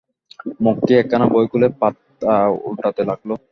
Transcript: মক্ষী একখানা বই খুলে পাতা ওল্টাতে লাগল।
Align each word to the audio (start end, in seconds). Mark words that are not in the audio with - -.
মক্ষী 0.65 0.93
একখানা 0.97 1.25
বই 1.33 1.45
খুলে 1.51 1.67
পাতা 1.79 2.33
ওল্টাতে 2.65 3.01
লাগল। 3.09 3.29